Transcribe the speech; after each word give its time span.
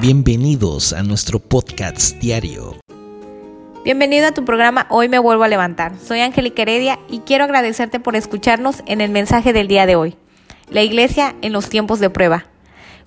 Bienvenidos 0.00 0.92
a 0.92 1.02
nuestro 1.02 1.38
podcast 1.38 2.18
diario. 2.18 2.76
Bienvenido 3.84 4.26
a 4.26 4.32
tu 4.32 4.44
programa 4.44 4.86
Hoy 4.90 5.08
me 5.08 5.20
vuelvo 5.20 5.44
a 5.44 5.48
levantar. 5.48 5.92
Soy 5.98 6.20
Angélica 6.20 6.62
Heredia 6.62 6.98
y 7.08 7.20
quiero 7.20 7.44
agradecerte 7.44 8.00
por 8.00 8.16
escucharnos 8.16 8.82
en 8.86 9.00
el 9.00 9.10
mensaje 9.10 9.52
del 9.52 9.68
día 9.68 9.86
de 9.86 9.94
hoy. 9.96 10.16
La 10.68 10.82
iglesia 10.82 11.36
en 11.42 11.52
los 11.52 11.68
tiempos 11.68 12.00
de 12.00 12.10
prueba. 12.10 12.46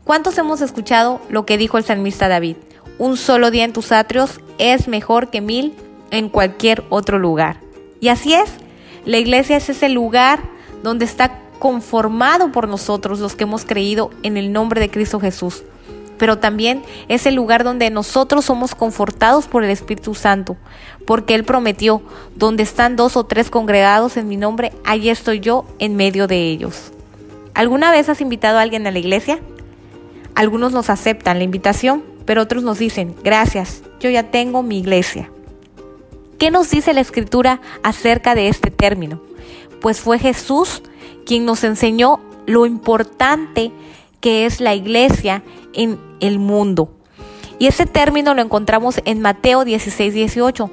¿Cuántos 0.06 0.38
hemos 0.38 0.62
escuchado 0.62 1.22
lo 1.30 1.46
que 1.46 1.58
dijo 1.58 1.78
el 1.78 1.84
salmista 1.84 2.30
David? 2.30 2.56
Un 3.00 3.18
solo 3.18 3.52
día 3.52 3.66
en 3.66 3.74
tus 3.74 3.92
atrios 3.92 4.40
es 4.58 4.88
mejor 4.88 5.30
que 5.30 5.42
mil 5.42 5.74
en 6.10 6.30
cualquier 6.30 6.86
otro 6.90 7.20
lugar. 7.20 7.60
Y 8.00 8.08
así 8.08 8.34
es, 8.34 8.50
la 9.06 9.18
iglesia 9.18 9.58
es 9.58 9.70
ese 9.70 9.90
lugar 9.90 10.40
donde 10.84 11.06
está 11.06 11.42
conformado 11.60 12.52
por 12.52 12.68
nosotros 12.68 13.20
los 13.20 13.36
que 13.36 13.44
hemos 13.44 13.66
creído 13.66 14.10
en 14.24 14.38
el 14.38 14.54
nombre 14.54 14.80
de 14.80 14.90
Cristo 14.90 15.20
Jesús. 15.20 15.64
Pero 16.18 16.40
también 16.40 16.84
es 17.08 17.26
el 17.26 17.36
lugar 17.36 17.64
donde 17.64 17.90
nosotros 17.90 18.46
somos 18.46 18.76
confortados 18.76 19.48
por 19.48 19.64
el 19.64 19.70
Espíritu 19.70 20.16
Santo, 20.16 20.58
porque 21.06 21.36
Él 21.36 21.44
prometió, 21.44 22.02
donde 22.36 22.64
están 22.64 22.96
dos 22.96 23.18
o 23.18 23.26
tres 23.26 23.50
congregados 23.50 24.18
en 24.18 24.28
mi 24.28 24.38
nombre, 24.38 24.72
allí 24.84 25.10
estoy 25.10 25.40
yo 25.40 25.66
en 25.80 25.96
medio 25.96 26.28
de 26.28 26.50
ellos. 26.50 26.92
¿Alguna 27.54 27.92
vez 27.92 28.10
has 28.10 28.22
invitado 28.22 28.58
a 28.58 28.62
alguien 28.62 28.86
a 28.88 28.92
la 28.92 29.00
iglesia? 29.00 29.40
Algunos 30.36 30.72
nos 30.72 30.90
aceptan 30.90 31.40
la 31.40 31.44
invitación, 31.44 32.04
pero 32.26 32.42
otros 32.42 32.62
nos 32.62 32.78
dicen, 32.78 33.16
gracias, 33.24 33.82
yo 34.00 34.10
ya 34.10 34.30
tengo 34.30 34.62
mi 34.62 34.78
iglesia. 34.78 35.32
¿Qué 36.38 36.52
nos 36.52 36.70
dice 36.70 36.94
la 36.94 37.02
escritura 37.02 37.62
acerca 37.82 38.36
de 38.36 38.48
este 38.48 38.70
término? 38.70 39.20
Pues 39.82 40.00
fue 40.02 40.20
Jesús 40.20 40.84
quien 41.26 41.46
nos 41.46 41.64
enseñó 41.64 42.20
lo 42.46 42.66
importante 42.66 43.72
que 44.28 44.46
es 44.46 44.60
la 44.60 44.76
iglesia 44.76 45.42
en 45.72 45.98
el 46.20 46.38
mundo. 46.38 46.92
Y 47.60 47.68
ese 47.68 47.86
término 47.86 48.34
lo 48.34 48.42
encontramos 48.42 49.00
en 49.06 49.22
Mateo 49.22 49.64
16, 49.64 50.14
18, 50.14 50.70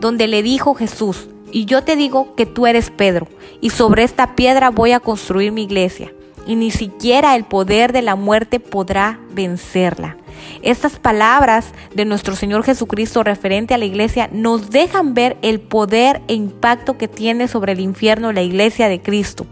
donde 0.00 0.28
le 0.28 0.42
dijo 0.42 0.74
Jesús, 0.74 1.30
y 1.50 1.64
yo 1.64 1.82
te 1.82 1.96
digo 1.96 2.34
que 2.34 2.44
tú 2.44 2.66
eres 2.66 2.90
Pedro, 2.90 3.26
y 3.62 3.70
sobre 3.70 4.02
esta 4.02 4.36
piedra 4.36 4.68
voy 4.68 4.92
a 4.92 5.00
construir 5.00 5.50
mi 5.50 5.62
iglesia 5.62 6.12
y 6.46 6.56
ni 6.56 6.70
siquiera 6.70 7.36
el 7.36 7.44
poder 7.44 7.94
de 7.94 8.02
la 8.02 8.16
muerte 8.16 8.60
podrá 8.60 9.18
vencerla. 9.32 10.18
Estas 10.60 10.98
palabras 10.98 11.72
de 11.94 12.04
nuestro 12.04 12.36
Señor 12.36 12.64
Jesucristo 12.64 13.22
referente 13.22 13.72
a 13.72 13.78
la 13.78 13.86
iglesia 13.86 14.28
nos 14.30 14.68
dejan 14.68 15.14
ver 15.14 15.38
el 15.40 15.58
poder 15.58 16.20
e 16.28 16.34
impacto 16.34 16.98
que 16.98 17.08
tiene 17.08 17.48
sobre 17.48 17.72
el 17.72 17.80
infierno 17.80 18.30
la 18.32 18.42
iglesia 18.42 18.88
de 18.88 19.00
Cristo. 19.00 19.46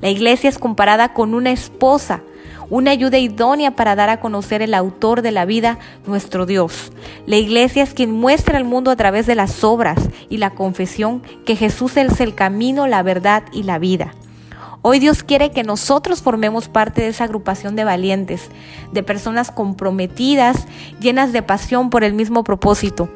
La 0.00 0.08
iglesia 0.08 0.48
es 0.48 0.58
comparada 0.58 1.12
con 1.12 1.34
una 1.34 1.50
esposa, 1.50 2.22
una 2.70 2.92
ayuda 2.92 3.18
idónea 3.18 3.72
para 3.72 3.96
dar 3.96 4.08
a 4.08 4.20
conocer 4.20 4.62
el 4.62 4.74
autor 4.74 5.22
de 5.22 5.32
la 5.32 5.44
vida, 5.44 5.78
nuestro 6.06 6.46
Dios. 6.46 6.92
La 7.26 7.36
iglesia 7.36 7.82
es 7.82 7.92
quien 7.92 8.12
muestra 8.12 8.56
al 8.56 8.64
mundo 8.64 8.90
a 8.90 8.96
través 8.96 9.26
de 9.26 9.34
las 9.34 9.62
obras 9.64 9.98
y 10.30 10.38
la 10.38 10.50
confesión 10.50 11.22
que 11.44 11.56
Jesús 11.56 11.96
es 11.96 12.20
el 12.20 12.34
camino, 12.34 12.86
la 12.86 13.02
verdad 13.02 13.42
y 13.52 13.64
la 13.64 13.78
vida. 13.78 14.14
Hoy 14.82 14.98
Dios 14.98 15.22
quiere 15.22 15.50
que 15.50 15.62
nosotros 15.62 16.22
formemos 16.22 16.68
parte 16.68 17.02
de 17.02 17.08
esa 17.08 17.24
agrupación 17.24 17.76
de 17.76 17.84
valientes, 17.84 18.48
de 18.92 19.02
personas 19.02 19.50
comprometidas, 19.50 20.66
llenas 21.00 21.34
de 21.34 21.42
pasión 21.42 21.90
por 21.90 22.02
el 22.02 22.14
mismo 22.14 22.44
propósito, 22.44 23.10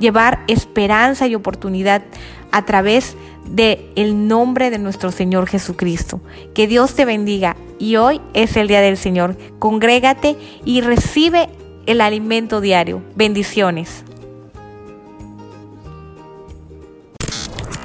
llevar 0.00 0.42
esperanza 0.48 1.28
y 1.28 1.36
oportunidad 1.36 2.02
a 2.50 2.64
través 2.64 3.16
de 3.46 3.90
el 3.96 4.26
nombre 4.26 4.70
de 4.70 4.78
nuestro 4.78 5.12
Señor 5.12 5.46
Jesucristo. 5.46 6.20
Que 6.54 6.66
Dios 6.66 6.94
te 6.94 7.04
bendiga 7.04 7.56
y 7.78 7.96
hoy 7.96 8.20
es 8.34 8.56
el 8.56 8.66
día 8.68 8.80
del 8.80 8.96
Señor. 8.96 9.36
Congrégate 9.58 10.36
y 10.64 10.80
recibe 10.80 11.48
el 11.86 12.00
alimento 12.00 12.60
diario. 12.60 13.02
Bendiciones. 13.14 14.04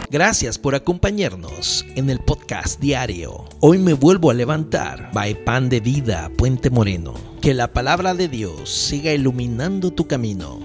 Gracias 0.09 0.58
por 0.58 0.75
acompañarnos 0.75 1.86
en 1.95 2.09
el 2.09 2.20
podcast 2.20 2.80
diario. 2.80 3.45
Hoy 3.59 3.80
me 3.80 3.93
vuelvo 3.93 4.30
a 4.30 4.33
levantar. 4.33 5.09
By 5.14 5.43
Pan 5.43 5.67
de 5.67 5.80
Vida, 5.82 6.32
Puente 6.37 6.70
Moreno. 6.70 7.15
Que 7.42 7.53
la 7.53 7.73
palabra 7.73 8.14
de 8.14 8.30
Dios 8.30 8.70
siga 8.70 9.11
iluminando 9.11 9.92
tu 9.92 10.08
camino 10.08 10.64